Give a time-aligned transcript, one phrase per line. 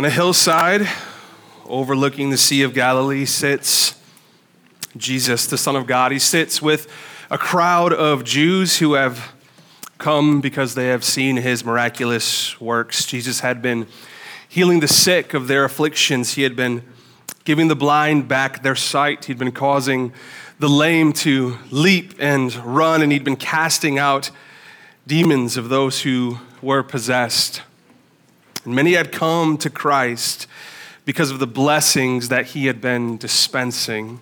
[0.00, 0.88] On a hillside
[1.66, 4.00] overlooking the Sea of Galilee sits
[4.96, 6.10] Jesus, the Son of God.
[6.10, 6.90] He sits with
[7.30, 9.34] a crowd of Jews who have
[9.98, 13.04] come because they have seen his miraculous works.
[13.04, 13.86] Jesus had been
[14.48, 16.82] healing the sick of their afflictions, he had been
[17.44, 20.14] giving the blind back their sight, he'd been causing
[20.58, 24.30] the lame to leap and run, and he'd been casting out
[25.06, 27.60] demons of those who were possessed.
[28.64, 30.46] And many had come to Christ
[31.06, 34.20] because of the blessings that he had been dispensing.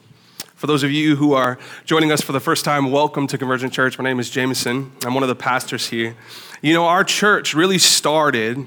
[0.55, 3.73] For those of you who are joining us for the first time, welcome to Convergent
[3.73, 3.99] Church.
[3.99, 4.93] My name is Jameson.
[5.05, 6.15] I'm one of the pastors here.
[6.63, 8.65] You know, our church really started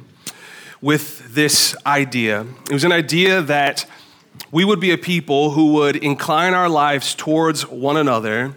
[0.82, 2.46] with this idea.
[2.70, 3.86] It was an idea that
[4.52, 8.56] we would be a people who would incline our lives towards one another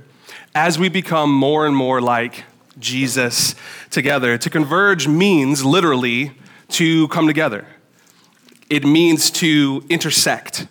[0.53, 2.43] as we become more and more like
[2.81, 3.55] Jesus
[3.91, 4.37] together.
[4.37, 6.33] To converge means literally
[6.75, 7.67] to come together,
[8.71, 10.67] it means to intersect.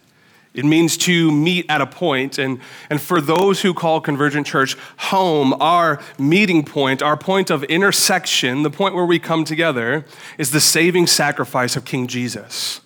[0.53, 2.37] It means to meet at a point.
[2.37, 7.63] And, and for those who call Convergent Church home, our meeting point, our point of
[7.63, 10.05] intersection, the point where we come together,
[10.37, 12.81] is the saving sacrifice of King Jesus.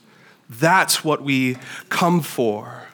[0.50, 1.58] That's what we
[1.90, 2.88] come for.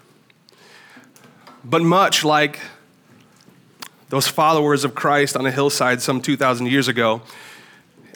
[1.64, 2.60] But much like
[4.10, 7.22] those followers of Christ on a hillside some 2,000 years ago,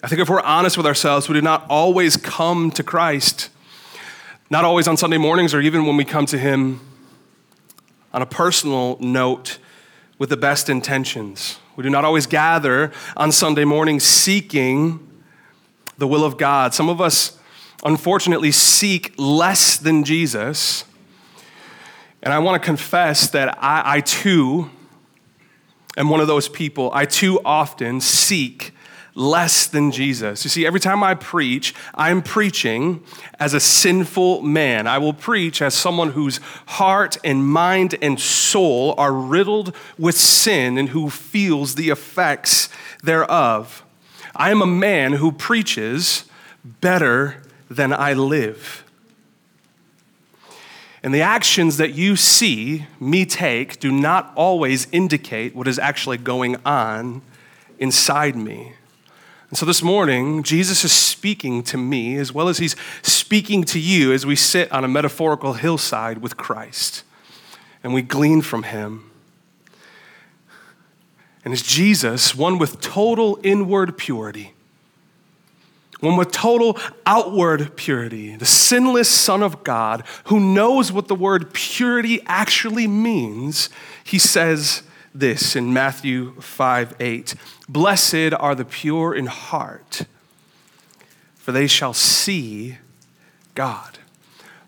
[0.03, 3.49] I think if we're honest with ourselves, we do not always come to Christ,
[4.51, 6.81] not always on Sunday mornings or even when we come to Him
[8.13, 9.57] on a personal note
[10.19, 11.57] with the best intentions.
[11.75, 14.99] We do not always gather on Sunday morning seeking
[15.97, 16.75] the will of God.
[16.75, 17.39] Some of us,
[17.83, 20.85] unfortunately, seek less than Jesus.
[22.21, 24.69] And I want to confess that I, I too
[25.97, 26.91] am one of those people.
[26.93, 28.73] I too often seek
[29.17, 30.43] less than Jesus.
[30.43, 33.03] You see, every time I preach, I'm preaching
[33.39, 34.85] as a sinful man.
[34.85, 40.77] I will preach as someone whose heart and mind and soul are riddled with sin
[40.77, 42.69] and who feels the effects
[43.03, 43.83] thereof.
[44.36, 46.25] I am a man who preaches
[46.63, 48.83] better than I live.
[51.02, 56.17] And the actions that you see me take do not always indicate what is actually
[56.17, 57.23] going on
[57.80, 58.73] inside me.
[59.49, 63.80] And so this morning, Jesus is speaking to me as well as he's speaking to
[63.80, 67.03] you as we sit on a metaphorical hillside with Christ
[67.81, 69.09] and we glean from him.
[71.45, 74.53] And as Jesus, one with total inward purity,
[76.02, 81.53] one with total outward purity, the sinless Son of God who knows what the word
[81.53, 83.69] purity actually means,
[84.03, 87.35] he says, this in Matthew 5 8.
[87.69, 90.03] Blessed are the pure in heart,
[91.35, 92.77] for they shall see
[93.55, 93.99] God.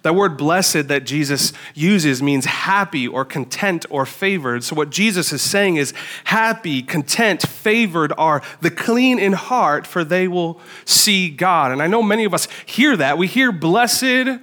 [0.01, 4.63] That word blessed that Jesus uses means happy or content or favored.
[4.63, 10.05] So, what Jesus is saying is happy, content, favored are the clean in heart, for
[10.05, 11.73] they will see God.
[11.73, 13.17] And I know many of us hear that.
[13.17, 14.39] We hear blessed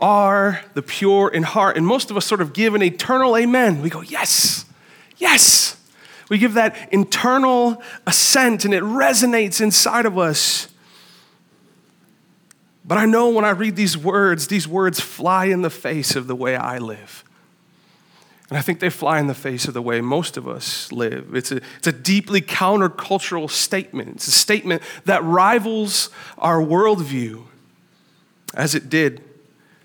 [0.00, 1.76] are the pure in heart.
[1.76, 3.82] And most of us sort of give an eternal amen.
[3.82, 4.64] We go, yes.
[5.22, 5.76] Yes.
[6.28, 10.66] We give that internal assent and it resonates inside of us.
[12.84, 16.26] But I know when I read these words, these words fly in the face of
[16.26, 17.22] the way I live.
[18.48, 21.36] And I think they fly in the face of the way most of us live.
[21.36, 24.16] It's a, it's a deeply countercultural statement.
[24.16, 27.44] It's a statement that rivals our worldview,
[28.54, 29.22] as it did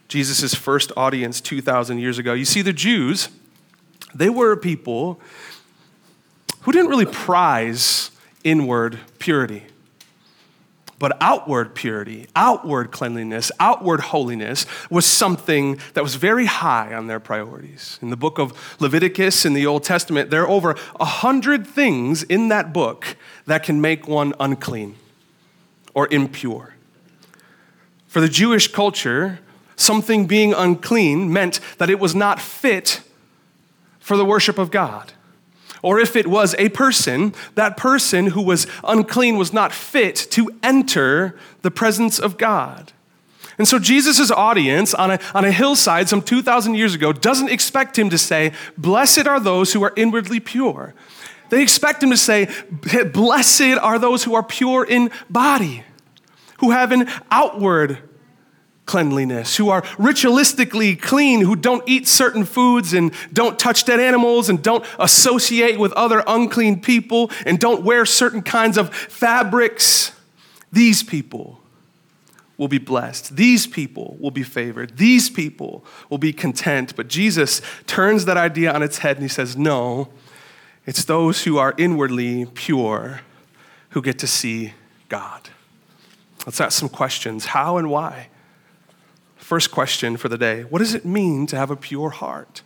[0.07, 2.33] Jesus' first audience 2,000 years ago.
[2.33, 3.29] You see, the Jews,
[4.13, 5.19] they were a people
[6.61, 8.11] who didn't really prize
[8.43, 9.63] inward purity.
[10.99, 17.19] But outward purity, outward cleanliness, outward holiness was something that was very high on their
[17.19, 17.99] priorities.
[18.01, 22.23] In the book of Leviticus in the Old Testament, there are over a hundred things
[22.23, 23.15] in that book
[23.45, 24.95] that can make one unclean
[25.93, 26.73] or impure.
[28.07, 29.39] For the Jewish culture,
[29.75, 33.01] something being unclean meant that it was not fit
[34.07, 35.11] for the worship of God.
[35.83, 40.49] Or if it was a person, that person who was unclean was not fit to
[40.63, 42.93] enter the presence of God.
[43.57, 47.99] And so Jesus' audience on a, on a hillside some 2,000 years ago doesn't expect
[47.99, 50.93] him to say, Blessed are those who are inwardly pure.
[51.49, 52.47] They expect him to say,
[53.11, 55.83] Blessed are those who are pure in body,
[56.59, 58.06] who have an outward
[58.87, 64.49] cleanliness, who are ritualistically clean, who don't eat certain foods and don't touch dead animals
[64.49, 70.13] and don't associate with other unclean people and don't wear certain kinds of fabrics.
[70.71, 71.61] These people
[72.57, 73.35] will be blessed.
[73.35, 74.97] These people will be favored.
[74.97, 76.95] These people will be content.
[76.95, 80.09] But Jesus turns that idea on its head and he says, No,
[80.85, 83.21] it's those who are inwardly pure
[83.89, 84.73] who get to see
[85.09, 85.49] God.
[86.45, 88.29] Let's ask some questions how and why?
[89.47, 92.63] First question for the day What does it mean to have a pure heart?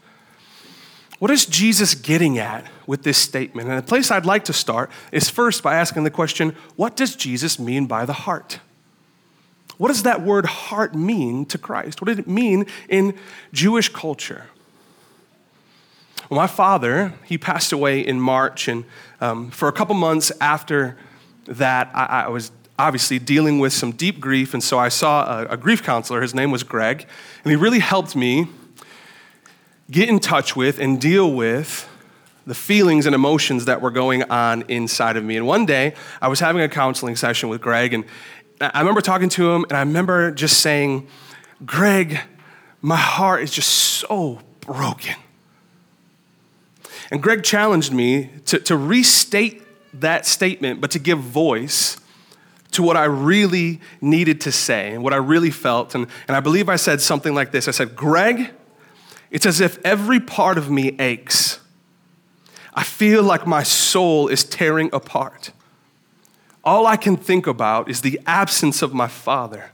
[1.19, 3.69] What is Jesus getting at with this statement?
[3.69, 7.15] And the place I'd like to start is first by asking the question what does
[7.15, 8.61] Jesus mean by the heart?
[9.77, 12.01] What does that word heart mean to Christ?
[12.01, 13.15] What did it mean in
[13.53, 14.47] Jewish culture?
[16.31, 18.85] Well, my father, he passed away in March, and
[19.19, 20.97] um, for a couple months after
[21.45, 22.51] that, I, I, was
[22.87, 26.21] obviously dealing with some deep grief, and so I saw a, a grief counselor.
[26.21, 27.05] His name was Greg,
[27.43, 28.47] and he really helped me
[29.89, 31.87] get in touch with and deal with
[32.47, 35.37] the feelings and emotions that were going on inside of me.
[35.37, 38.03] And one day, I was having a counseling session with Greg, and
[38.59, 41.07] I remember talking to him, and I remember just saying,
[41.63, 42.19] Greg,
[42.81, 45.15] my heart is just so broken.
[47.11, 49.61] And Greg challenged me to, to restate
[49.93, 52.00] that statement, but to give voice
[52.71, 55.93] to what I really needed to say and what I really felt.
[55.93, 58.51] And, and I believe I said something like this I said, Greg,
[59.29, 61.59] it's as if every part of me aches.
[62.73, 65.51] I feel like my soul is tearing apart.
[66.63, 69.71] All I can think about is the absence of my father.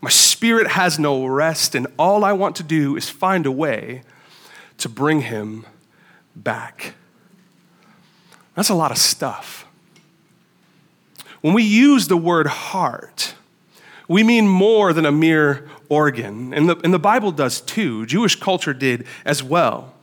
[0.00, 4.02] My spirit has no rest, and all I want to do is find a way
[4.78, 5.66] to bring him
[6.34, 6.94] back.
[8.54, 9.66] That's a lot of stuff.
[11.40, 13.34] When we use the word heart,
[14.08, 16.52] we mean more than a mere organ.
[16.52, 18.06] And the, and the Bible does too.
[18.06, 19.94] Jewish culture did as well.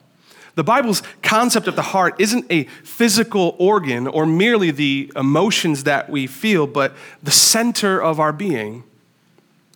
[0.56, 6.10] The Bible's concept of the heart isn't a physical organ or merely the emotions that
[6.10, 8.84] we feel, but the center of our being,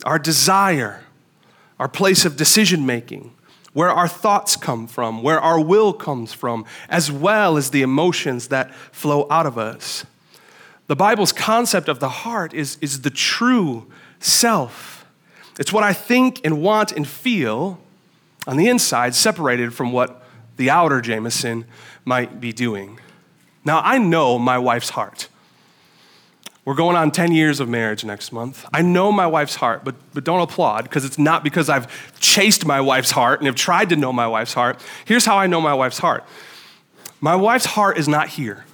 [0.06, 1.04] our desire,
[1.80, 3.32] our place of decision making,
[3.74, 8.48] where our thoughts come from, where our will comes from, as well as the emotions
[8.48, 10.04] that flow out of us.
[10.92, 13.90] The Bible's concept of the heart is, is the true
[14.20, 15.06] self.
[15.58, 17.80] It's what I think and want and feel
[18.46, 20.22] on the inside, separated from what
[20.58, 21.64] the outer Jameson
[22.04, 23.00] might be doing.
[23.64, 25.30] Now, I know my wife's heart.
[26.66, 28.66] We're going on 10 years of marriage next month.
[28.74, 32.66] I know my wife's heart, but, but don't applaud because it's not because I've chased
[32.66, 34.84] my wife's heart and have tried to know my wife's heart.
[35.06, 36.26] Here's how I know my wife's heart
[37.22, 38.66] my wife's heart is not here.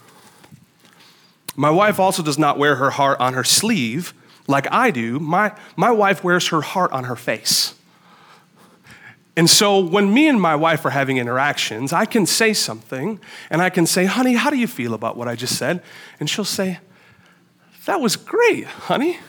[1.57, 4.13] My wife also does not wear her heart on her sleeve
[4.47, 7.73] like I do, my, my wife wears her heart on her face.
[9.35, 13.19] And so when me and my wife are having interactions, I can say something
[13.49, 15.83] and I can say, honey, how do you feel about what I just said?
[16.19, 16.79] And she'll say,
[17.85, 19.19] that was great, honey.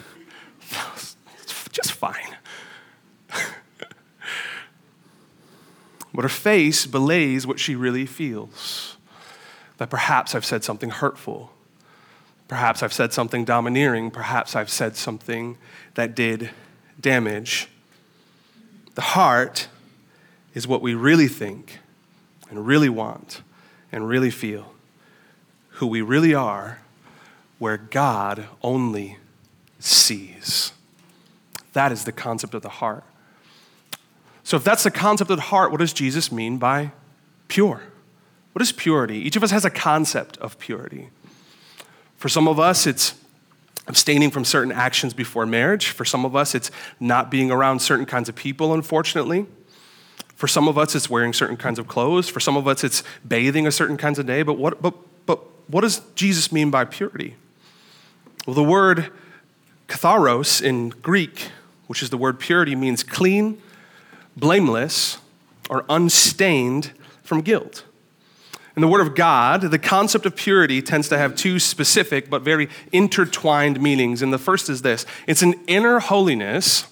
[0.95, 1.17] Was
[1.73, 2.37] just fine.
[6.15, 8.97] but her face belays what she really feels.
[9.79, 11.53] That perhaps I've said something hurtful
[12.49, 14.11] Perhaps I've said something domineering.
[14.11, 15.59] Perhaps I've said something
[15.95, 16.51] that did
[16.99, 17.69] damage.
[18.95, 19.69] The heart
[20.55, 21.79] is what we really think
[22.51, 23.43] and really want
[23.93, 24.75] and really feel,
[25.73, 26.81] who we really are,
[27.59, 29.19] where God only
[29.79, 30.73] sees.
[31.75, 33.05] That is the concept of the heart.
[34.43, 36.93] So, if that's the concept of the heart, what does Jesus mean by
[37.49, 37.83] pure?
[38.53, 39.19] What is purity?
[39.19, 41.11] Each of us has a concept of purity.
[42.19, 43.15] For some of us, it's
[43.87, 45.89] abstaining from certain actions before marriage.
[45.89, 46.71] For some of us, it's
[47.01, 49.47] not being around certain kinds of people, unfortunately.
[50.35, 52.29] For some of us, it's wearing certain kinds of clothes.
[52.29, 54.43] For some of us, it's bathing a certain kinds of day.
[54.43, 54.95] But what, but,
[55.27, 57.37] but what does Jesus mean by purity?
[58.47, 59.11] Well, the word
[59.89, 61.51] katharos in Greek,
[61.87, 63.61] which is the word purity, means clean,
[64.37, 65.19] blameless,
[65.71, 67.85] or unstained from guilt.
[68.79, 72.43] In the Word of God, the concept of purity tends to have two specific but
[72.43, 74.23] very intertwined meanings.
[74.23, 76.87] And the first is this it's an inner holiness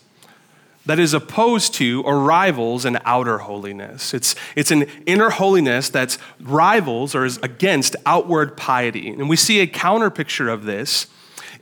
[0.85, 4.13] that is opposed to or rivals an outer holiness.
[4.13, 9.11] It's, it's an inner holiness that rivals or is against outward piety.
[9.11, 11.07] And we see a counter picture of this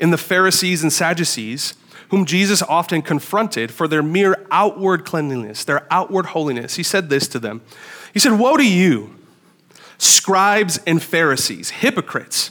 [0.01, 1.75] in the Pharisees and Sadducees,
[2.09, 6.77] whom Jesus often confronted for their mere outward cleanliness, their outward holiness.
[6.77, 7.61] He said this to them
[8.15, 9.17] He said, Woe to you!
[9.99, 12.51] Scribes and Pharisees, hypocrites.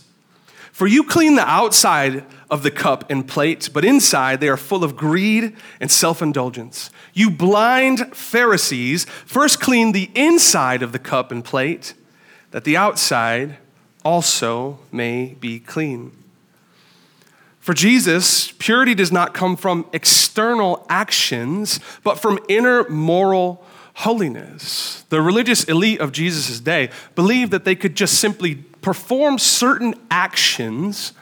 [0.72, 4.84] For you clean the outside of the cup and plate, but inside they are full
[4.84, 6.90] of greed and self indulgence.
[7.14, 11.94] You blind Pharisees, first clean the inside of the cup and plate,
[12.52, 13.58] that the outside
[14.04, 16.12] also may be clean.
[17.60, 25.06] For Jesus, purity does not come from external actions, but from inner moral holiness.
[25.10, 31.14] The religious elite of Jesus' day believed that they could just simply perform certain actions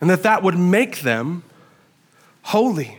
[0.00, 1.44] and that that would make them
[2.42, 2.98] holy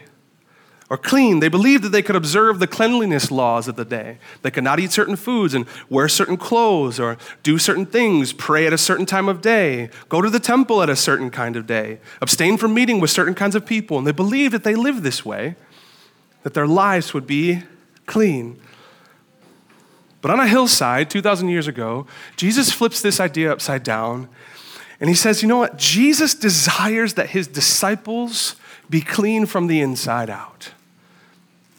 [0.90, 1.40] or clean.
[1.40, 4.20] They believed that they could observe the cleanliness laws of the day.
[4.42, 8.66] They could not eat certain foods and wear certain clothes or do certain things, pray
[8.66, 11.68] at a certain time of day, go to the temple at a certain kind of
[11.68, 13.98] day, abstain from meeting with certain kinds of people.
[13.98, 15.56] And they believed that they lived this way,
[16.44, 17.64] that their lives would be
[18.06, 18.60] clean.
[20.22, 22.08] But on a hillside 2,000 years ago,
[22.38, 24.30] Jesus flips this idea upside down
[25.00, 25.78] and he says, You know what?
[25.78, 28.56] Jesus desires that his disciples
[28.90, 30.72] be clean from the inside out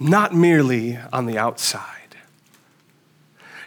[0.00, 1.90] not merely on the outside.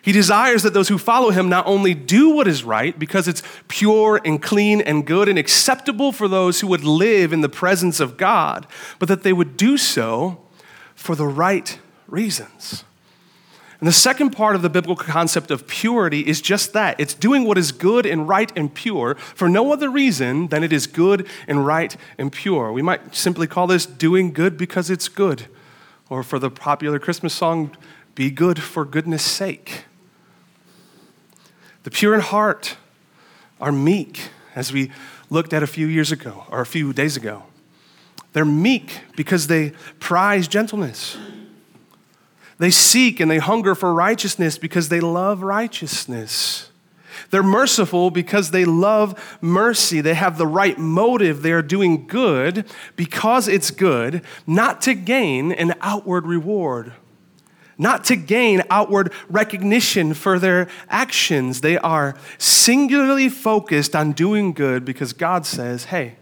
[0.02, 3.44] He desires that those who follow him not only do what is right because it's
[3.68, 8.00] pure and clean and good and acceptable for those who would live in the presence
[8.00, 8.66] of God,
[9.00, 10.40] but that they would do so
[10.96, 12.84] for the right reasons.
[13.80, 17.44] And the second part of the biblical concept of purity is just that it's doing
[17.44, 21.28] what is good and right and pure for no other reason than it is good
[21.48, 22.72] and right and pure.
[22.72, 25.46] We might simply call this doing good because it's good
[26.10, 27.76] or for the popular Christmas song,
[28.16, 29.86] Be Good for Goodness Sake.
[31.84, 32.78] The pure in heart
[33.60, 34.92] are meek, as we
[35.30, 37.44] looked at a few years ago, or a few days ago.
[38.34, 41.18] They're meek because they prize gentleness.
[42.58, 46.70] They seek and they hunger for righteousness because they love righteousness.
[47.30, 50.02] They're merciful because they love mercy.
[50.02, 51.42] They have the right motive.
[51.42, 56.94] They are doing good because it's good, not to gain an outward reward,
[57.78, 61.62] not to gain outward recognition for their actions.
[61.62, 66.16] They are singularly focused on doing good because God says, hey,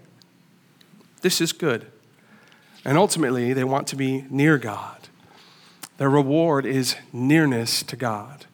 [1.22, 1.86] this is good.
[2.84, 5.05] And ultimately, they want to be near God.
[5.98, 8.46] Their reward is nearness to God.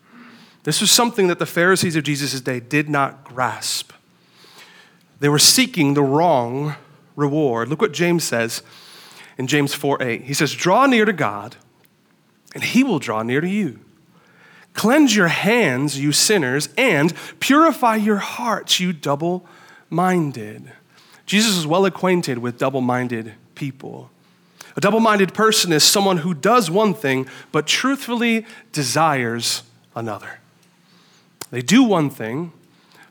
[0.63, 3.91] This was something that the Pharisees of Jesus' day did not grasp.
[5.19, 6.75] They were seeking the wrong
[7.15, 7.69] reward.
[7.69, 8.61] Look what James says
[9.37, 10.21] in James 4 8.
[10.23, 11.55] He says, Draw near to God,
[12.53, 13.79] and he will draw near to you.
[14.73, 19.45] Cleanse your hands, you sinners, and purify your hearts, you double
[19.89, 20.71] minded.
[21.25, 24.10] Jesus is well acquainted with double minded people.
[24.75, 29.63] A double minded person is someone who does one thing, but truthfully desires
[29.95, 30.39] another.
[31.51, 32.53] They do one thing,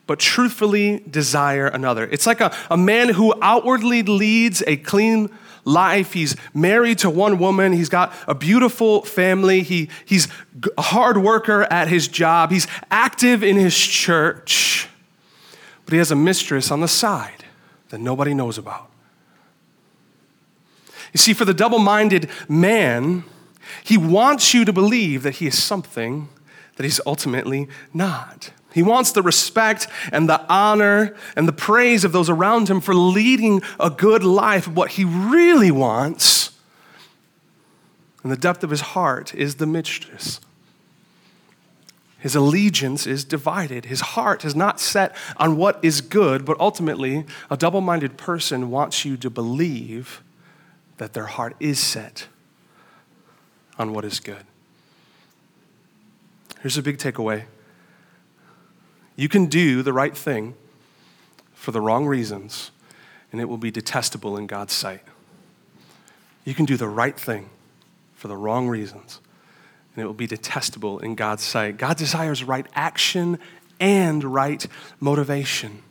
[0.06, 2.08] but truthfully desire another.
[2.10, 5.30] It's like a, a man who outwardly leads a clean
[5.64, 6.14] life.
[6.14, 7.72] He's married to one woman.
[7.72, 9.62] He's got a beautiful family.
[9.62, 10.28] He, he's
[10.76, 12.50] a hard worker at his job.
[12.50, 14.88] He's active in his church.
[15.84, 17.44] But he has a mistress on the side
[17.90, 18.89] that nobody knows about.
[21.12, 23.24] You see, for the double minded man,
[23.84, 26.28] he wants you to believe that he is something
[26.76, 28.52] that he's ultimately not.
[28.72, 32.94] He wants the respect and the honor and the praise of those around him for
[32.94, 34.68] leading a good life.
[34.68, 36.52] What he really wants,
[38.22, 40.40] in the depth of his heart, is the mistress.
[42.20, 43.86] His allegiance is divided.
[43.86, 48.70] His heart is not set on what is good, but ultimately, a double minded person
[48.70, 50.22] wants you to believe
[51.00, 52.28] that their heart is set
[53.78, 54.44] on what is good.
[56.60, 57.44] Here's a big takeaway
[59.16, 60.54] you can do the right thing
[61.54, 62.70] for the wrong reasons,
[63.32, 65.00] and it will be detestable in God's sight.
[66.44, 67.48] You can do the right thing
[68.14, 69.20] for the wrong reasons,
[69.94, 71.78] and it will be detestable in God's sight.
[71.78, 73.38] God desires right action
[73.80, 74.66] and right
[75.00, 75.82] motivation.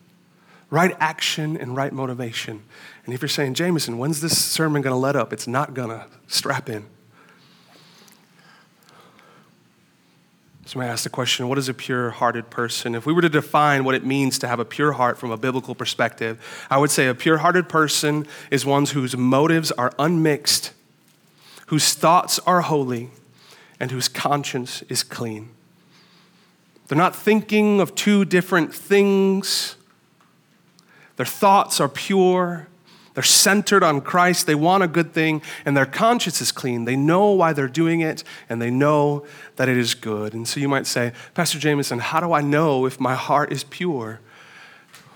[0.70, 2.62] Right action and right motivation.
[3.06, 5.34] And if you're saying, Jameson, when's this sermon going to let up?
[5.34, 6.06] It's not going to.
[6.30, 6.86] Strap in.
[10.68, 12.94] So I ask the question what is a pure hearted person?
[12.94, 15.38] If we were to define what it means to have a pure heart from a
[15.38, 20.74] biblical perspective, I would say a pure hearted person is one whose motives are unmixed,
[21.66, 23.10] whose thoughts are holy,
[23.80, 25.50] and whose conscience is clean.
[26.88, 29.76] They're not thinking of two different things.
[31.20, 32.70] Their thoughts are pure,
[33.14, 34.48] they're centered on Christ.
[34.48, 36.86] They want a good thing, and their conscience is clean.
[36.86, 39.26] They know why they're doing it, and they know
[39.58, 40.34] that it is good.
[40.34, 43.66] And so you might say, Pastor Jameson, how do I know if my heart is
[43.66, 44.22] pure?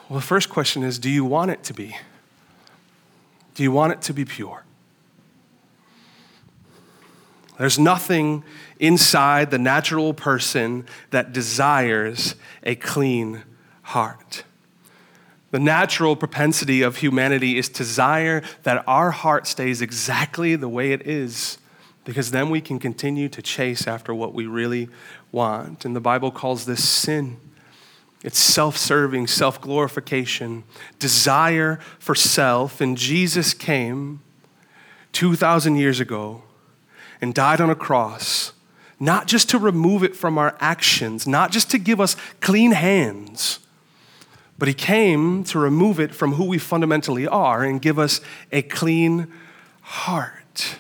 [0.10, 1.96] Well, the first question is do you want it to be?
[3.56, 4.66] Do you want it to be pure?
[7.58, 8.44] There's nothing
[8.78, 13.44] inside the natural person that desires a clean
[13.84, 14.44] heart.
[15.54, 20.94] The natural propensity of humanity is to desire that our heart stays exactly the way
[20.94, 21.60] it is,
[22.06, 24.90] because then we can continue to chase after what we really
[25.32, 25.86] want.
[25.86, 27.38] And the Bible calls this sin.
[28.24, 30.64] It's self serving, self glorification,
[30.98, 32.82] desire for self.
[32.82, 34.22] And Jesus came
[35.12, 36.42] 2,000 years ago
[37.22, 38.54] and died on a cross,
[39.00, 43.60] not just to remove it from our actions, not just to give us clean hands,
[44.58, 48.62] but He came to remove it from who we fundamentally are and give us a
[48.62, 49.28] clean
[49.82, 50.78] heart.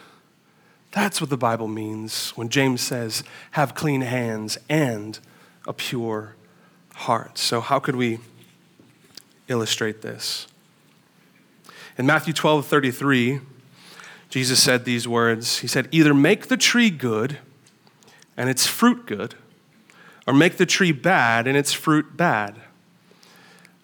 [0.91, 5.19] That's what the Bible means when James says, have clean hands and
[5.67, 6.35] a pure
[6.93, 7.37] heart.
[7.37, 8.19] So, how could we
[9.47, 10.47] illustrate this?
[11.97, 13.39] In Matthew 12 33,
[14.29, 17.39] Jesus said these words He said, Either make the tree good
[18.37, 19.35] and its fruit good,
[20.25, 22.55] or make the tree bad and its fruit bad.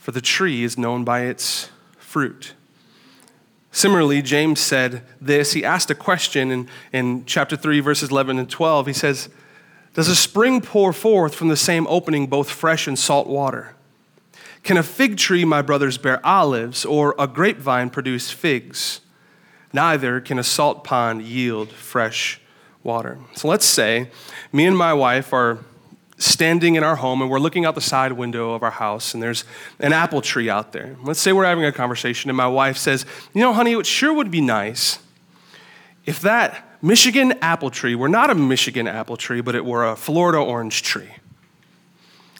[0.10, 2.56] For the tree is known by its fruit.
[3.72, 5.54] Similarly, James said this.
[5.54, 8.88] He asked a question in, in chapter 3, verses 11 and 12.
[8.88, 9.30] He says,
[9.94, 13.76] Does a spring pour forth from the same opening both fresh and salt water?
[14.64, 19.02] Can a fig tree, my brothers, bear olives, or a grapevine produce figs?
[19.74, 22.42] Neither can a salt pond yield fresh
[22.82, 23.20] water.
[23.36, 24.10] So let's say
[24.52, 25.60] me and my wife are
[26.20, 29.24] standing in our home and we're looking out the side window of our house and
[29.24, 29.46] there's
[29.80, 30.96] an apple tree out there.
[31.02, 34.14] Let's say we're having a conversation and my wife says, You know, honey, it sure
[34.14, 35.00] would be nice
[36.06, 39.96] if that Michigan apple tree were not a Michigan apple tree, but it were a
[39.96, 41.10] Florida orange tree.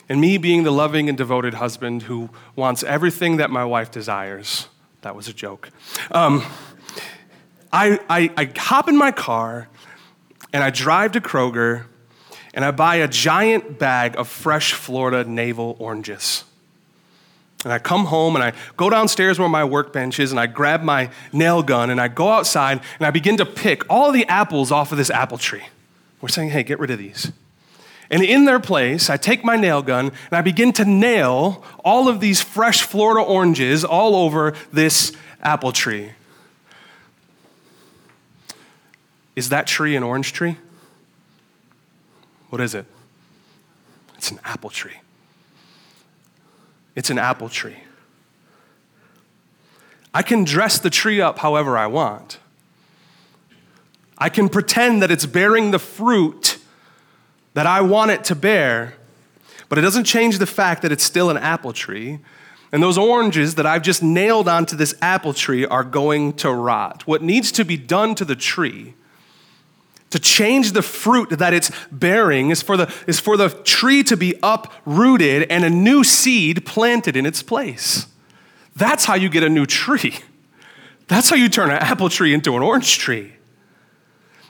[0.08, 4.68] And me being the loving and devoted husband who wants everything that my wife desires,
[5.02, 5.70] that was a joke.
[6.10, 6.44] Um,
[7.72, 9.68] I, I, I hop in my car
[10.52, 11.84] and I drive to Kroger
[12.54, 16.44] and I buy a giant bag of fresh Florida navel oranges.
[17.64, 20.82] And I come home and I go downstairs where my workbench is and I grab
[20.82, 24.72] my nail gun and I go outside and I begin to pick all the apples
[24.72, 25.64] off of this apple tree.
[26.20, 27.32] We're saying, hey, get rid of these.
[28.10, 32.08] And in their place, I take my nail gun and I begin to nail all
[32.08, 36.12] of these fresh Florida oranges all over this apple tree.
[39.36, 40.56] Is that tree an orange tree?
[42.50, 42.84] What is it?
[44.16, 45.00] It's an apple tree.
[46.94, 47.78] It's an apple tree.
[50.12, 52.38] I can dress the tree up however I want.
[54.18, 56.58] I can pretend that it's bearing the fruit
[57.54, 58.94] that I want it to bear,
[59.68, 62.18] but it doesn't change the fact that it's still an apple tree.
[62.72, 67.06] And those oranges that I've just nailed onto this apple tree are going to rot.
[67.06, 68.94] What needs to be done to the tree
[70.10, 74.16] to change the fruit that it's bearing is for the, is for the tree to
[74.16, 78.06] be uprooted and a new seed planted in its place.
[78.74, 80.18] That's how you get a new tree.
[81.08, 83.32] That's how you turn an apple tree into an orange tree.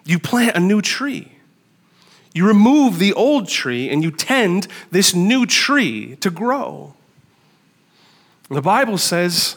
[0.05, 1.33] You plant a new tree.
[2.33, 6.95] You remove the old tree and you tend this new tree to grow.
[8.49, 9.57] The Bible says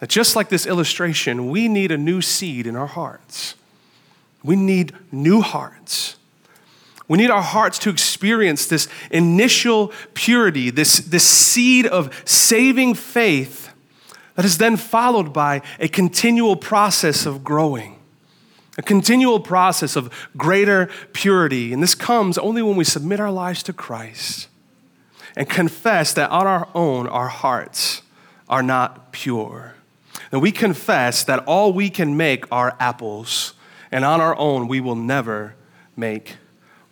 [0.00, 3.54] that just like this illustration, we need a new seed in our hearts.
[4.42, 6.16] We need new hearts.
[7.08, 13.70] We need our hearts to experience this initial purity, this, this seed of saving faith
[14.34, 17.98] that is then followed by a continual process of growing,
[18.76, 21.72] a continual process of greater purity.
[21.72, 24.48] And this comes only when we submit our lives to Christ
[25.34, 28.02] and confess that on our own, our hearts
[28.48, 29.74] are not pure.
[30.30, 33.54] That we confess that all we can make are apples
[33.90, 35.54] and on our own, we will never
[35.96, 36.36] make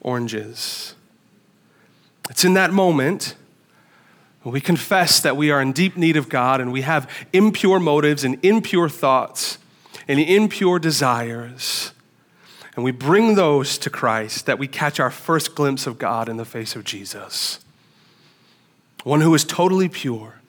[0.01, 0.95] oranges.
[2.31, 3.35] It's in that moment
[4.43, 7.81] when we confess that we are in deep need of God and we have impure
[7.81, 9.59] motives and impure thoughts
[10.09, 11.93] and impure desires.
[12.75, 16.37] And we bring those to Christ that we catch our first glimpse of God in
[16.37, 17.59] the face of Jesus.
[19.03, 20.41] One who is totally pure,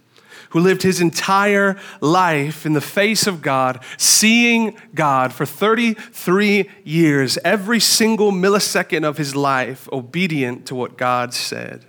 [0.50, 7.38] who lived his entire life in the face of God, seeing God for 33 years,
[7.44, 11.86] every single millisecond of his life, obedient to what God said.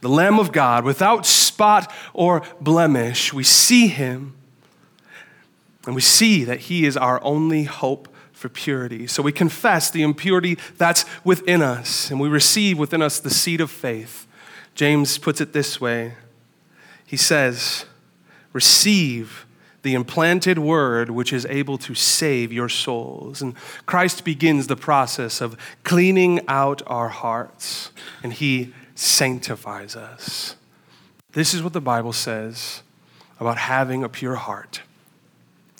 [0.00, 4.34] The Lamb of God, without spot or blemish, we see him
[5.86, 9.06] and we see that he is our only hope for purity.
[9.06, 13.60] So we confess the impurity that's within us, and we receive within us the seed
[13.60, 14.26] of faith.
[14.74, 16.14] James puts it this way
[17.10, 17.86] he says,
[18.52, 19.44] Receive
[19.82, 23.42] the implanted word which is able to save your souls.
[23.42, 27.90] And Christ begins the process of cleaning out our hearts,
[28.22, 30.54] and he sanctifies us.
[31.32, 32.84] This is what the Bible says
[33.40, 34.82] about having a pure heart.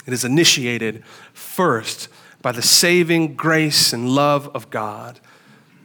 [0.06, 2.08] It is initiated first
[2.42, 5.20] by the saving grace and love of God,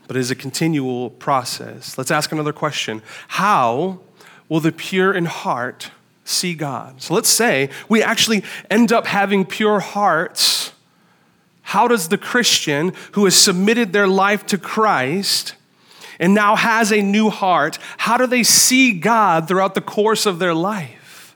[0.07, 1.99] but it is a continual process.
[1.99, 3.99] Let's ask another question How
[4.49, 5.91] will the pure in heart
[6.23, 7.01] see God?
[7.01, 10.71] So let's say we actually end up having pure hearts.
[11.61, 15.55] How does the Christian who has submitted their life to Christ
[16.19, 20.39] and now has a new heart, how do they see God throughout the course of
[20.39, 21.35] their life?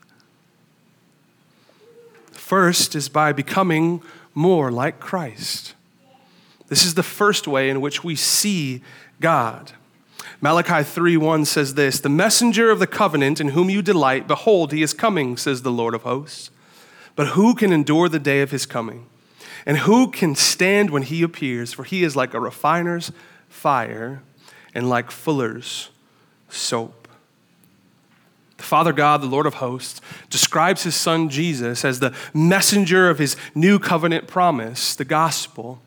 [2.32, 4.02] First is by becoming
[4.34, 5.74] more like Christ.
[6.68, 8.82] This is the first way in which we see
[9.20, 9.72] God.
[10.42, 14.82] Malachi 3:1 says this, "The messenger of the covenant in whom you delight, behold, he
[14.82, 16.50] is coming," says the Lord of hosts.
[17.14, 19.06] But who can endure the day of his coming?
[19.66, 21.74] And who can stand when he appears?
[21.74, 23.12] For he is like a refiner's
[23.50, 24.22] fire
[24.74, 25.90] and like fuller's
[26.48, 27.08] soap.
[28.56, 30.00] The Father God, the Lord of hosts,
[30.30, 35.82] describes his son Jesus as the messenger of his new covenant promise, the gospel.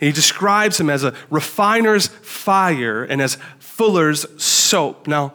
[0.00, 5.06] And he describes him as a refiner's fire and as fuller's soap.
[5.06, 5.34] Now,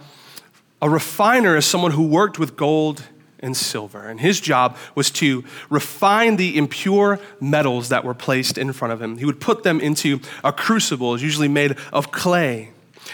[0.81, 3.03] a refiner is someone who worked with gold
[3.41, 8.71] and silver, and his job was to refine the impure metals that were placed in
[8.73, 9.17] front of him.
[9.17, 12.71] He would put them into a crucible, usually made of clay,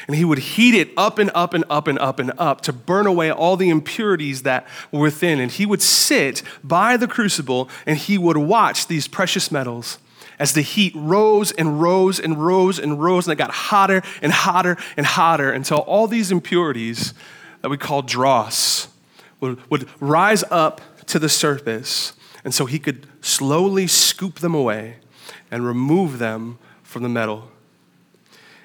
[0.07, 2.73] and he would heat it up and up and up and up and up to
[2.73, 5.39] burn away all the impurities that were within.
[5.39, 9.97] And he would sit by the crucible and he would watch these precious metals
[10.39, 14.31] as the heat rose and rose and rose and rose, and it got hotter and
[14.31, 17.13] hotter and hotter until all these impurities
[17.61, 18.87] that we call dross
[19.39, 22.13] would, would rise up to the surface.
[22.43, 24.97] And so he could slowly scoop them away
[25.49, 27.49] and remove them from the metal.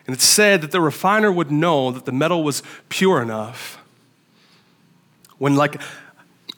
[0.07, 3.79] And it's said that the refiner would know that the metal was pure enough
[5.39, 5.81] when, like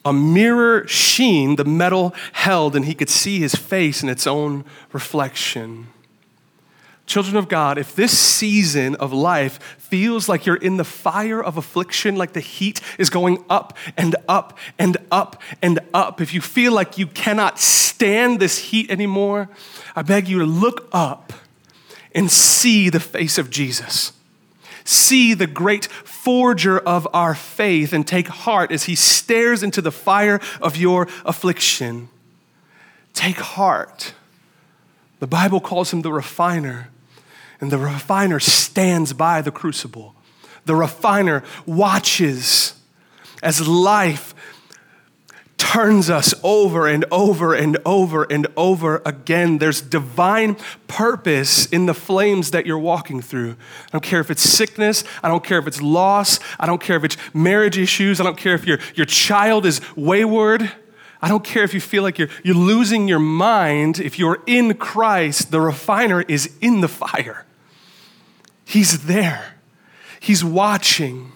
[0.05, 4.65] a mirror sheen, the metal held, and he could see his face in its own
[4.91, 5.87] reflection.
[7.05, 11.57] Children of God, if this season of life feels like you're in the fire of
[11.57, 16.39] affliction, like the heat is going up and up and up and up, if you
[16.39, 19.49] feel like you cannot stand this heat anymore,
[19.97, 21.33] I beg you to look up
[22.15, 24.13] and see the face of Jesus.
[24.85, 29.91] See the great forger of our faith and take heart as he stares into the
[29.91, 32.09] fire of your affliction.
[33.13, 34.13] Take heart.
[35.19, 36.89] The Bible calls him the refiner,
[37.61, 40.15] and the refiner stands by the crucible.
[40.65, 42.73] The refiner watches
[43.41, 44.32] as life
[45.73, 49.57] turns us over and over and over and over again.
[49.57, 50.55] There's divine
[50.87, 53.55] purpose in the flames that you're walking through.
[53.87, 56.95] I don't care if it's sickness, I don't care if it's loss, I don't care
[56.95, 60.71] if it's marriage issues, I don't care if your, your child is wayward.
[61.23, 63.97] I don't care if you feel like you're, you're losing your mind.
[63.97, 67.47] If you're in Christ, the refiner is in the fire.
[68.63, 69.55] He's there,
[70.19, 71.31] He's watching.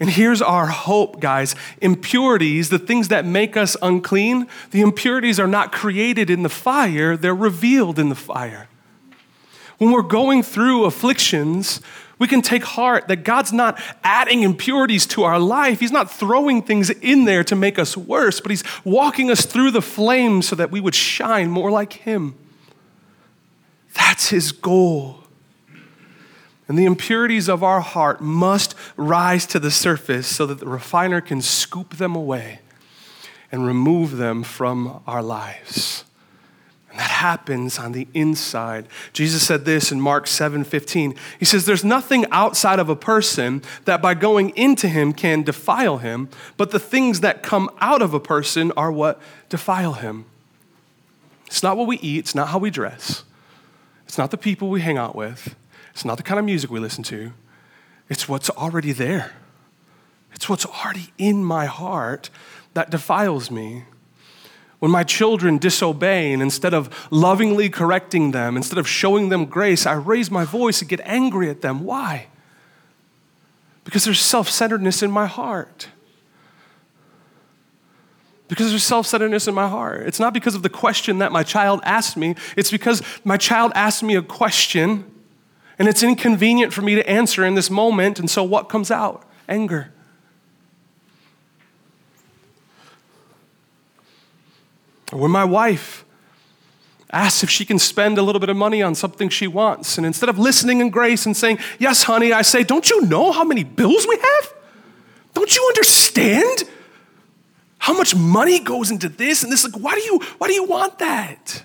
[0.00, 1.54] And here's our hope, guys.
[1.80, 7.16] Impurities, the things that make us unclean, the impurities are not created in the fire,
[7.16, 8.68] they're revealed in the fire.
[9.78, 11.80] When we're going through afflictions,
[12.18, 15.80] we can take heart that God's not adding impurities to our life.
[15.80, 19.72] He's not throwing things in there to make us worse, but He's walking us through
[19.72, 22.34] the flames so that we would shine more like Him.
[23.94, 25.23] That's His goal.
[26.66, 31.20] And the impurities of our heart must rise to the surface so that the refiner
[31.20, 32.60] can scoop them away
[33.52, 36.04] and remove them from our lives.
[36.90, 38.86] And that happens on the inside.
[39.12, 41.16] Jesus said this in Mark 7 15.
[41.38, 45.98] He says, There's nothing outside of a person that by going into him can defile
[45.98, 50.24] him, but the things that come out of a person are what defile him.
[51.46, 53.24] It's not what we eat, it's not how we dress,
[54.06, 55.56] it's not the people we hang out with.
[55.94, 57.32] It's not the kind of music we listen to,
[58.10, 59.32] it's what's already there.
[60.34, 62.28] It's what's already in my heart
[62.74, 63.84] that defiles me.
[64.80, 69.86] When my children disobey, and instead of lovingly correcting them, instead of showing them grace,
[69.86, 71.84] I raise my voice and get angry at them.
[71.84, 72.26] Why?
[73.84, 75.88] Because there's self centeredness in my heart.
[78.48, 80.06] Because there's self centeredness in my heart.
[80.06, 83.72] It's not because of the question that my child asked me, it's because my child
[83.74, 85.13] asked me a question
[85.78, 88.18] and it's inconvenient for me to answer in this moment.
[88.18, 89.24] And so what comes out?
[89.48, 89.92] Anger.
[95.10, 96.04] When my wife
[97.10, 99.96] asks if she can spend a little bit of money on something she wants.
[99.96, 103.32] And instead of listening in grace and saying, Yes, honey, I say, Don't you know
[103.32, 104.54] how many bills we have?
[105.34, 106.64] Don't you understand
[107.78, 109.64] how much money goes into this and this?
[109.64, 111.64] Like, why do you, why do you want that?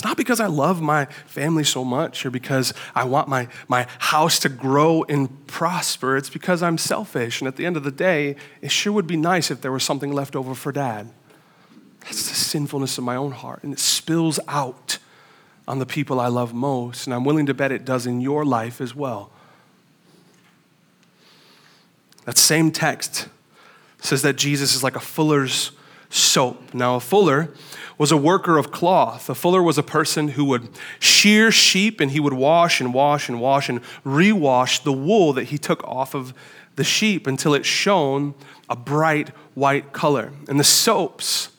[0.00, 3.86] It's not because I love my family so much or because I want my, my
[3.98, 6.16] house to grow and prosper.
[6.16, 7.42] It's because I'm selfish.
[7.42, 9.84] And at the end of the day, it sure would be nice if there was
[9.84, 11.10] something left over for dad.
[12.00, 13.62] That's the sinfulness of my own heart.
[13.62, 14.96] And it spills out
[15.68, 17.06] on the people I love most.
[17.06, 19.30] And I'm willing to bet it does in your life as well.
[22.24, 23.28] That same text
[24.00, 25.72] says that Jesus is like a fuller's
[26.10, 26.74] soap.
[26.74, 27.54] Now, a fuller
[27.96, 29.30] was a worker of cloth.
[29.30, 30.68] A fuller was a person who would
[30.98, 35.44] shear sheep and he would wash and wash and wash and rewash the wool that
[35.44, 36.34] he took off of
[36.76, 38.34] the sheep until it shone
[38.68, 40.32] a bright white color.
[40.48, 41.49] And the soaps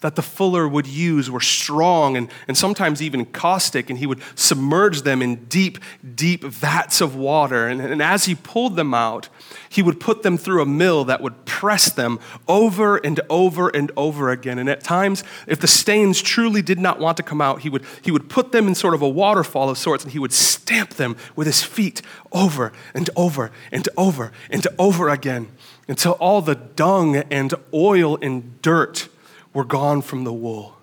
[0.00, 4.20] that the fuller would use were strong and, and sometimes even caustic, and he would
[4.34, 5.78] submerge them in deep,
[6.14, 7.66] deep vats of water.
[7.66, 9.28] And, and as he pulled them out,
[9.68, 13.92] he would put them through a mill that would press them over and over and
[13.96, 14.58] over again.
[14.58, 17.84] And at times, if the stains truly did not want to come out, he would,
[18.02, 20.94] he would put them in sort of a waterfall of sorts, and he would stamp
[20.94, 22.00] them with his feet
[22.32, 25.48] over and over and over and over again
[25.88, 29.09] until all the dung and oil and dirt
[29.52, 30.76] were gone from the wool.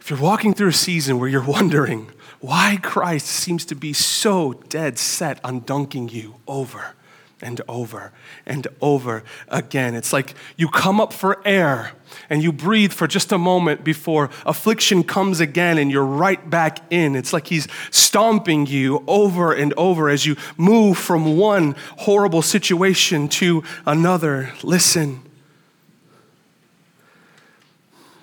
[0.00, 4.54] If you're walking through a season where you're wondering why Christ seems to be so
[4.68, 6.94] dead set on dunking you over
[7.40, 8.12] and over
[8.44, 11.92] and over again, it's like you come up for air
[12.28, 16.80] and you breathe for just a moment before affliction comes again and you're right back
[16.90, 17.14] in.
[17.14, 23.28] It's like he's stomping you over and over as you move from one horrible situation
[23.28, 24.52] to another.
[24.64, 25.22] Listen.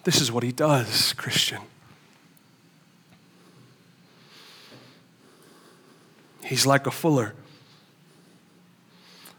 [0.03, 1.61] This is what he does, Christian.
[6.43, 7.35] He's like a fuller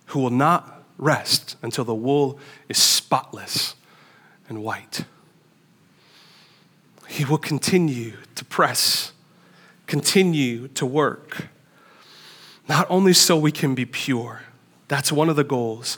[0.06, 3.74] who will not rest until the wool is spotless
[4.48, 5.04] and white.
[7.08, 9.12] He will continue to press,
[9.86, 11.48] continue to work,
[12.68, 14.42] not only so we can be pure,
[14.86, 15.96] that's one of the goals,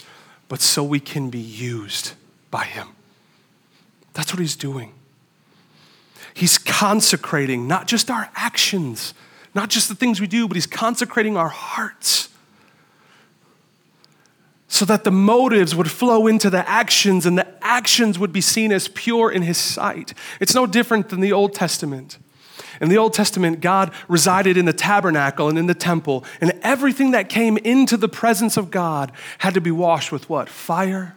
[0.48, 2.12] but so we can be used
[2.50, 2.88] by Him.
[4.14, 4.92] That's what he's doing.
[6.34, 9.14] He's consecrating not just our actions,
[9.54, 12.28] not just the things we do, but he's consecrating our hearts
[14.72, 18.72] so that the motives would flow into the actions and the actions would be seen
[18.72, 20.14] as pure in his sight.
[20.40, 22.16] It's no different than the Old Testament.
[22.80, 27.10] In the Old Testament, God resided in the tabernacle and in the temple, and everything
[27.10, 30.48] that came into the presence of God had to be washed with what?
[30.48, 31.16] Fire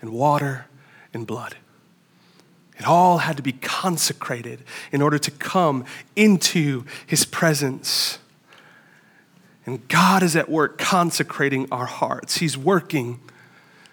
[0.00, 0.66] and water
[1.14, 1.56] and blood.
[2.78, 4.62] It all had to be consecrated
[4.92, 8.18] in order to come into his presence.
[9.66, 12.38] And God is at work consecrating our hearts.
[12.38, 13.20] He's working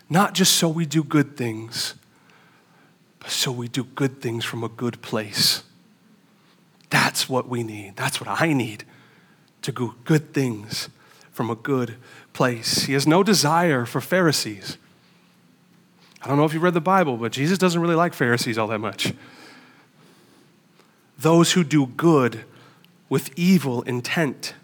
[0.10, 1.96] not just so we do good things,
[3.20, 5.64] but so we do good things from a good place.
[6.92, 7.96] That's what we need.
[7.96, 8.84] That's what I need
[9.64, 10.90] to do good things
[11.32, 11.96] from a good
[12.34, 12.84] place.
[12.84, 14.78] He has no desire for Pharisees.
[16.26, 18.68] I don't know if you read the Bible, but Jesus doesn't really like Pharisees all
[18.68, 19.14] that much.
[21.20, 22.44] Those who do good
[23.10, 24.56] with evil intent.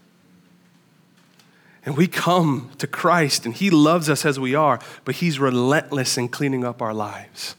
[1.86, 6.18] And we come to Christ, and He loves us as we are, but He's relentless
[6.18, 7.56] in cleaning up our lives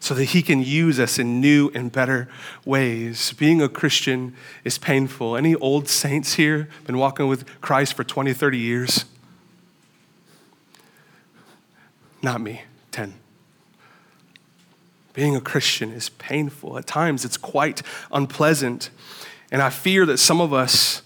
[0.00, 2.28] so that He can use us in new and better
[2.64, 3.32] ways.
[3.34, 5.36] Being a Christian is painful.
[5.36, 9.04] Any old saints here been walking with Christ for 20, 30 years?
[12.20, 13.14] Not me, 10.
[15.18, 16.78] Being a Christian is painful.
[16.78, 18.90] At times, it's quite unpleasant.
[19.50, 21.02] And I fear that some of us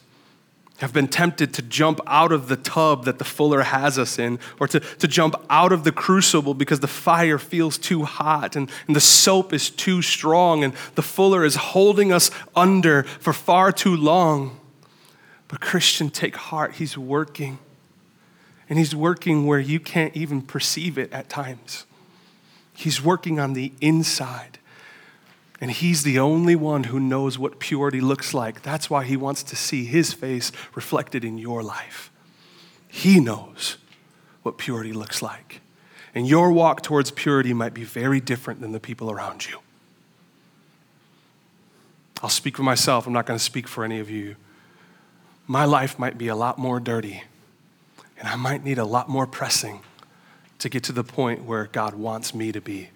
[0.81, 4.38] have been tempted to jump out of the tub that the fuller has us in,
[4.61, 8.70] or to, to jump out of the crucible because the fire feels too hot and,
[8.87, 13.72] and the soap is too strong and the fuller is holding us under for far
[13.72, 14.61] too long.
[15.48, 16.75] But, Christian, take heart.
[16.75, 17.59] He's working.
[18.68, 21.87] And He's working where you can't even perceive it at times.
[22.75, 24.59] He's working on the inside.
[25.61, 28.63] And He's the only one who knows what purity looks like.
[28.63, 32.11] That's why He wants to see His face reflected in your life.
[32.89, 33.77] He knows
[34.43, 35.61] what purity looks like.
[36.15, 39.59] And your walk towards purity might be very different than the people around you.
[42.23, 44.37] I'll speak for myself, I'm not going to speak for any of you.
[45.47, 47.25] My life might be a lot more dirty,
[48.19, 49.81] and I might need a lot more pressing
[50.62, 52.90] to get to the point where God wants me to be.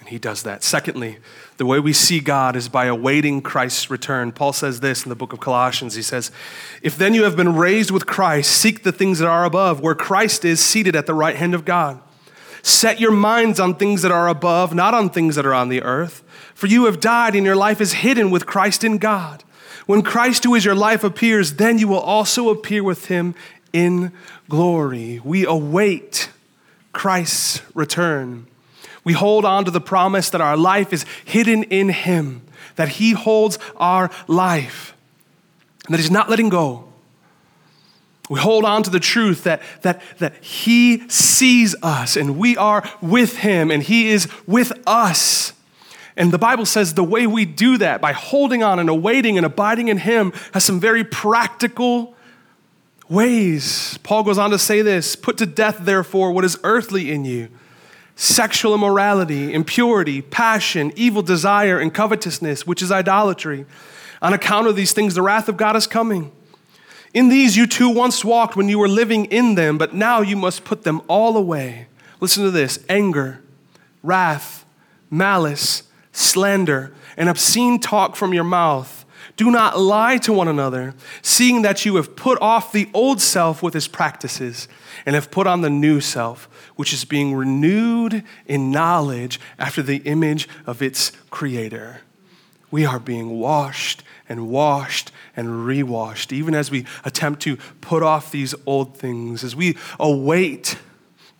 [0.00, 0.64] And he does that.
[0.64, 1.18] Secondly,
[1.56, 4.32] the way we see God is by awaiting Christ's return.
[4.32, 5.94] Paul says this in the book of Colossians.
[5.94, 6.32] He says,
[6.82, 9.94] If then you have been raised with Christ, seek the things that are above, where
[9.94, 12.00] Christ is seated at the right hand of God.
[12.64, 15.82] Set your minds on things that are above, not on things that are on the
[15.82, 16.24] earth.
[16.54, 19.44] For you have died, and your life is hidden with Christ in God.
[19.86, 23.34] When Christ, who is your life, appears, then you will also appear with him
[23.72, 24.12] in
[24.48, 25.20] glory.
[25.24, 26.30] We await
[26.92, 28.46] Christ's return.
[29.04, 32.42] We hold on to the promise that our life is hidden in him,
[32.76, 34.94] that he holds our life,
[35.86, 36.88] and that he's not letting go.
[38.28, 42.88] We hold on to the truth that, that, that He sees us and we are
[43.00, 45.54] with Him and He is with us.
[46.16, 49.46] And the Bible says the way we do that by holding on and awaiting and
[49.46, 52.14] abiding in Him has some very practical
[53.08, 53.98] ways.
[54.02, 57.48] Paul goes on to say this Put to death, therefore, what is earthly in you
[58.16, 63.64] sexual immorality, impurity, passion, evil desire, and covetousness, which is idolatry.
[64.20, 66.32] On account of these things, the wrath of God is coming.
[67.14, 70.36] In these you too once walked when you were living in them, but now you
[70.36, 71.86] must put them all away.
[72.20, 73.40] Listen to this anger,
[74.02, 74.66] wrath,
[75.10, 78.97] malice, slander, and obscene talk from your mouth.
[79.38, 83.62] Do not lie to one another, seeing that you have put off the old self
[83.62, 84.66] with its practices
[85.06, 89.98] and have put on the new self, which is being renewed in knowledge after the
[89.98, 92.00] image of its creator.
[92.72, 98.32] We are being washed and washed and rewashed, even as we attempt to put off
[98.32, 100.78] these old things, as we await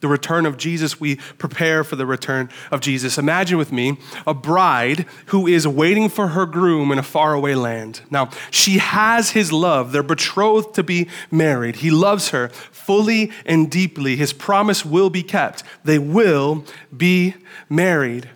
[0.00, 3.18] the return of Jesus, we prepare for the return of Jesus.
[3.18, 8.02] Imagine with me a bride who is waiting for her groom in a faraway land.
[8.11, 9.90] Now, she has his love.
[9.90, 11.76] They're betrothed to be married.
[11.76, 14.14] He loves her fully and deeply.
[14.14, 15.64] His promise will be kept.
[15.84, 16.64] They will
[16.96, 17.34] be
[17.68, 18.30] married.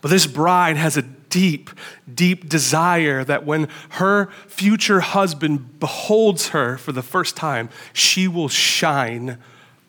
[0.00, 1.68] But this bride has a deep,
[2.12, 8.48] deep desire that when her future husband beholds her for the first time, she will
[8.48, 9.38] shine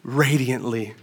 [0.07, 0.95] radiantly.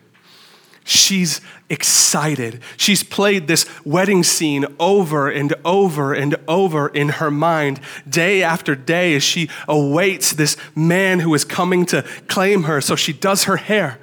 [0.86, 1.40] She's
[1.70, 2.60] excited.
[2.76, 8.74] She's played this wedding scene over and over and over in her mind, day after
[8.74, 12.80] day, as she awaits this man who is coming to claim her.
[12.80, 13.98] So she does her hair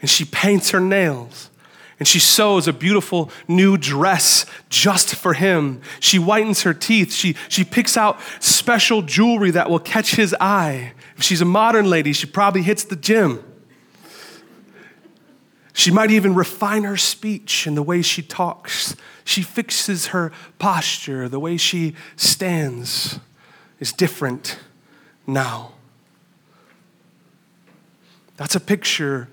[0.00, 1.50] and she paints her nails
[1.98, 5.82] and she sews a beautiful new dress just for him.
[5.98, 7.12] She whitens her teeth.
[7.12, 10.92] She, she picks out special jewelry that will catch his eye.
[11.16, 13.44] If she's a modern lady, she probably hits the gym.
[15.72, 18.96] She might even refine her speech and the way she talks.
[19.24, 21.28] She fixes her posture.
[21.28, 23.20] The way she stands
[23.78, 24.58] is different
[25.26, 25.72] now.
[28.36, 29.28] That's a picture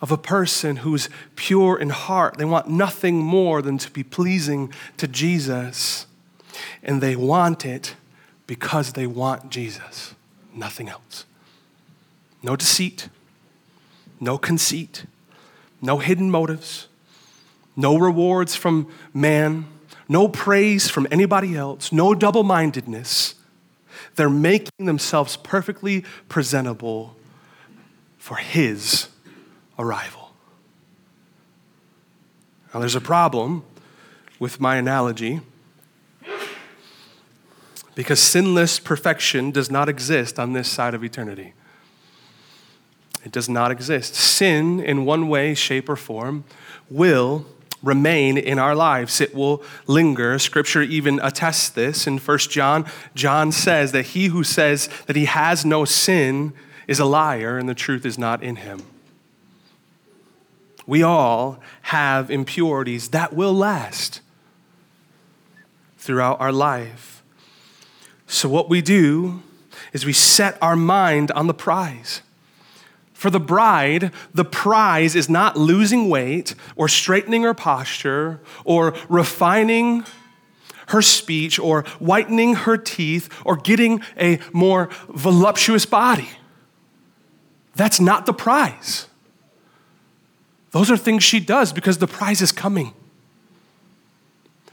[0.00, 2.38] of a person who's pure in heart.
[2.38, 6.06] They want nothing more than to be pleasing to Jesus.
[6.82, 7.96] And they want it
[8.46, 10.14] because they want Jesus,
[10.54, 11.24] nothing else.
[12.42, 13.08] No deceit,
[14.20, 15.04] no conceit
[15.84, 16.88] no hidden motives,
[17.76, 19.66] no rewards from man,
[20.08, 23.34] no praise from anybody else, no double mindedness.
[24.16, 27.16] They're making themselves perfectly presentable
[28.16, 29.08] for His
[29.78, 30.32] arrival.
[32.72, 33.64] Now, there's a problem
[34.38, 35.40] with my analogy
[37.94, 41.54] because sinless perfection does not exist on this side of eternity.
[43.24, 44.14] It does not exist.
[44.14, 46.44] Sin, in one way, shape, or form,
[46.90, 47.46] will
[47.82, 49.20] remain in our lives.
[49.20, 50.38] It will linger.
[50.38, 52.06] Scripture even attests this.
[52.06, 56.52] In 1 John, John says that he who says that he has no sin
[56.86, 58.82] is a liar and the truth is not in him.
[60.86, 64.20] We all have impurities that will last
[65.96, 67.22] throughout our life.
[68.26, 69.42] So, what we do
[69.94, 72.20] is we set our mind on the prize.
[73.24, 80.04] For the bride, the prize is not losing weight or straightening her posture or refining
[80.88, 86.28] her speech or whitening her teeth or getting a more voluptuous body.
[87.74, 89.06] That's not the prize.
[90.72, 92.92] Those are things she does because the prize is coming.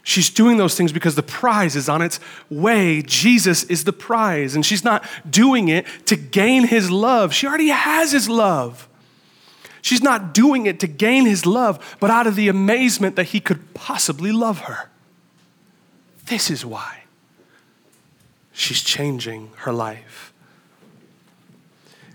[0.04, 3.04] She's doing those things because the prize is on its way.
[3.04, 7.34] Jesus is the prize, and she's not doing it to gain his love.
[7.34, 8.88] She already has his love.
[9.84, 13.40] She's not doing it to gain his love, but out of the amazement that he
[13.40, 14.90] could possibly love her.
[16.26, 17.04] This is why
[18.54, 20.34] she's changing her life.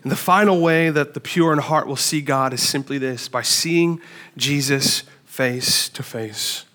[0.03, 3.29] And the final way that the pure in heart will see God is simply this
[3.29, 4.01] by seeing
[4.37, 6.66] Jesus face to face.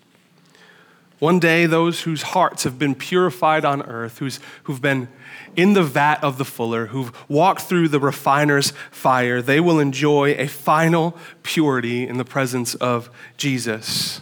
[1.22, 5.06] One day, those whose hearts have been purified on earth, who's, who've been
[5.54, 10.32] in the vat of the fuller, who've walked through the refiner's fire, they will enjoy
[10.32, 14.20] a final purity in the presence of Jesus.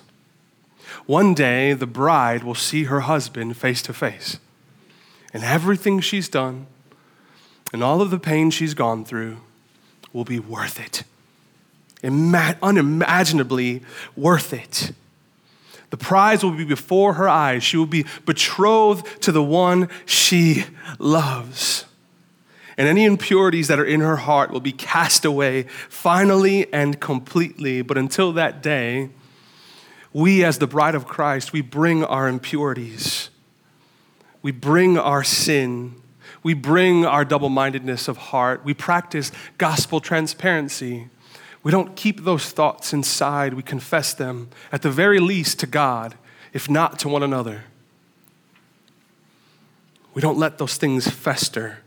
[1.06, 4.38] One day, the bride will see her husband face to face,
[5.32, 6.66] and everything she's done
[7.72, 9.38] and all of the pain she's gone through
[10.12, 11.04] will be worth it.
[12.02, 13.80] Ima- unimaginably
[14.14, 14.92] worth it.
[15.90, 17.62] The prize will be before her eyes.
[17.62, 20.64] She will be betrothed to the one she
[20.98, 21.84] loves.
[22.78, 27.82] And any impurities that are in her heart will be cast away finally and completely.
[27.82, 29.10] But until that day,
[30.12, 33.30] we, as the bride of Christ, we bring our impurities,
[34.42, 35.94] we bring our sin,
[36.42, 41.08] we bring our double mindedness of heart, we practice gospel transparency.
[41.62, 46.14] We don't keep those thoughts inside, we confess them, at the very least to God,
[46.52, 47.64] if not to one another.
[50.14, 51.78] We don't let those things fester.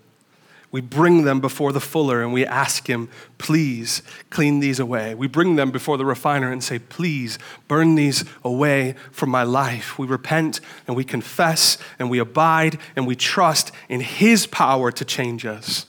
[0.71, 4.01] We bring them before the fuller and we ask him, please
[4.31, 5.13] clean these away.
[5.13, 9.99] We bring them before the refiner and say, please burn these away from my life.
[9.99, 15.05] We repent and we confess and we abide and we trust in his power to
[15.05, 15.85] change us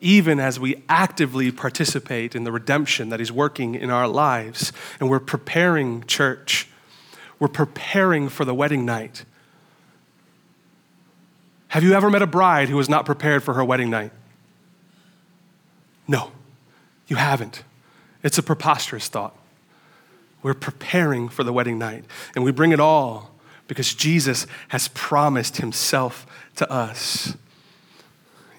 [0.00, 4.72] even as we actively participate in the redemption that He's working in our lives.
[5.00, 6.68] And we're preparing church,
[7.38, 9.24] we're preparing for the wedding night.
[11.68, 14.12] Have you ever met a bride who was not prepared for her wedding night?
[16.06, 16.32] No,
[17.06, 17.62] you haven't.
[18.22, 19.36] It's a preposterous thought.
[20.42, 23.34] We're preparing for the wedding night, and we bring it all
[23.66, 26.26] because Jesus has promised himself
[26.56, 27.36] to us.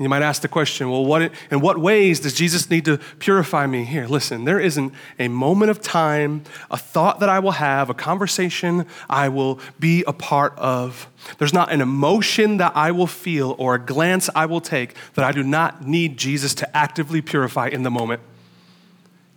[0.02, 3.68] You might ask the question, well, what, in what ways does Jesus need to purify
[3.68, 3.84] me?
[3.84, 7.94] Here, listen, there isn't a moment of time, a thought that I will have, a
[7.94, 11.10] conversation I will be a part of.
[11.38, 15.26] There's not an emotion that I will feel or a glance I will take that
[15.26, 18.22] I do not need Jesus to actively purify in the moment.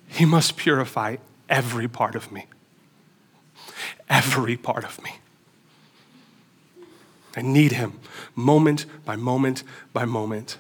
[0.07, 1.17] He must purify
[1.49, 2.47] every part of me.
[4.09, 5.17] Every part of me.
[7.35, 7.99] I need him
[8.35, 10.59] moment by moment by moment.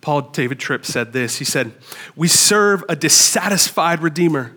[0.00, 1.38] Paul David Tripp said this.
[1.38, 1.72] He said,
[2.16, 4.52] We serve a dissatisfied Redeemer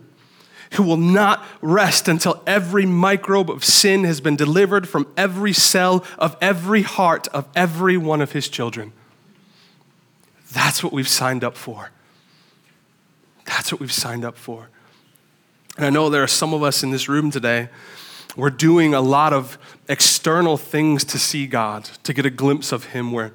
[0.72, 6.04] who will not rest until every microbe of sin has been delivered from every cell
[6.18, 8.92] of every heart of every one of his children.
[10.52, 11.92] That's what we've signed up for.
[13.46, 14.70] That's what we've signed up for.
[15.78, 17.70] And I know there are some of us in this room today
[18.36, 19.58] we're doing a lot of
[19.88, 23.32] external things to see God, to get a glimpse of Him, where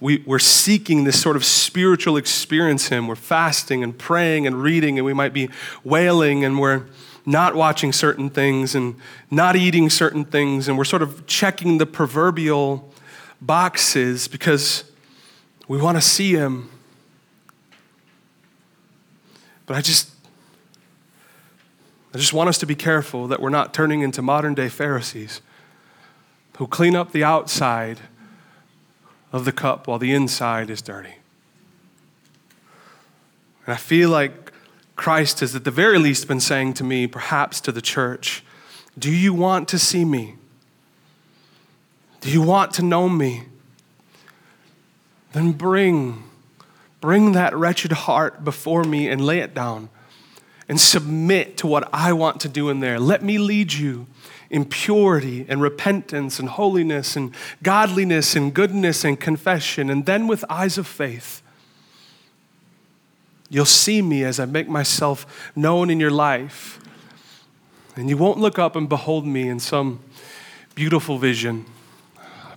[0.00, 3.06] we, we're seeking this sort of spiritual experience Him.
[3.06, 5.48] We're fasting and praying and reading, and we might be
[5.84, 6.86] wailing, and we're
[7.24, 8.96] not watching certain things and
[9.30, 12.92] not eating certain things, and we're sort of checking the proverbial
[13.40, 14.84] boxes because
[15.68, 16.70] we want to see Him.
[19.66, 20.10] But I just
[22.14, 25.42] I just want us to be careful that we're not turning into modern day Pharisees
[26.56, 28.00] who clean up the outside
[29.30, 31.16] of the cup while the inside is dirty.
[33.66, 34.52] And I feel like
[34.96, 38.42] Christ has, at the very least, been saying to me, perhaps to the church,
[38.98, 40.34] Do you want to see me?
[42.20, 43.44] Do you want to know me?
[45.32, 46.24] Then bring,
[47.00, 49.90] bring that wretched heart before me and lay it down
[50.68, 53.00] and submit to what I want to do in there.
[53.00, 54.06] Let me lead you
[54.50, 59.90] in purity and repentance and holiness and godliness and goodness and confession.
[59.90, 61.42] And then with eyes of faith,
[63.50, 66.78] you'll see me as I make myself known in your life.
[67.96, 70.00] And you won't look up and behold me in some
[70.74, 71.66] beautiful vision.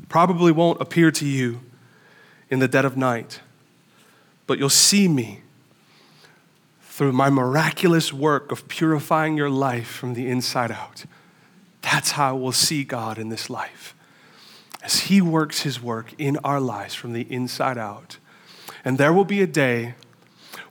[0.10, 1.62] Probably won't appear to you
[2.50, 3.40] in the dead of night,
[4.46, 5.42] but you'll see me
[6.92, 11.06] through my miraculous work of purifying your life from the inside out.
[11.82, 13.96] That's how we'll see God in this life.
[14.84, 18.18] As He works His work in our lives from the inside out.
[18.84, 19.96] And there will be a day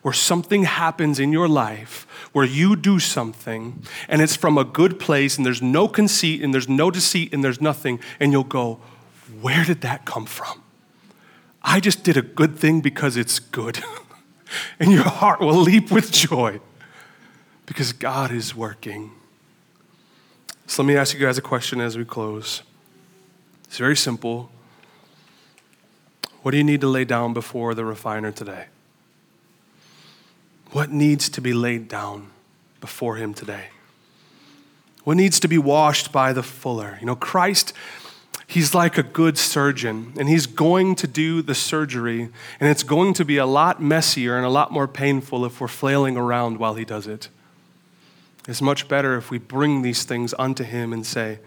[0.03, 5.01] where something happens in your life where you do something and it's from a good
[5.01, 8.79] place and there's no conceit and there's no deceit and there's nothing, and you'll go,
[9.41, 10.63] Where did that come from?
[11.63, 13.83] I just did a good thing because it's good.
[14.79, 16.61] and your heart will leap with joy
[17.67, 19.13] because God is working.
[20.67, 22.63] So let me ask you guys a question as we close.
[23.65, 24.51] It's very simple.
[26.43, 28.67] What do you need to lay down before the refiner today?
[30.73, 32.31] What needs to be laid down
[32.81, 33.69] before him today?
[35.05, 36.99] What needs to be washed by the fuller?
[37.01, 37.73] You know, Christ,
[38.51, 42.23] he's like a good surgeon, and he's going to do the surgery,
[42.59, 45.69] and it's going to be a lot messier and a lot more painful if we're
[45.69, 47.29] flailing around while he does it.
[48.49, 51.39] It's much better if we bring these things unto him and say,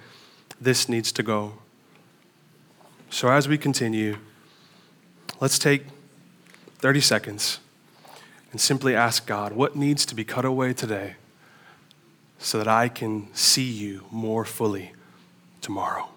[0.61, 1.55] This needs to go.
[3.09, 4.17] So as we continue,
[5.41, 5.83] let's take
[6.77, 7.59] 30 seconds
[8.51, 11.15] and simply ask God, What needs to be cut away today?
[12.39, 14.91] so that I can see you more fully
[15.61, 16.12] tomorrow.